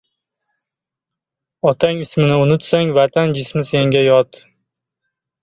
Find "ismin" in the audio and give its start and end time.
2.05-2.33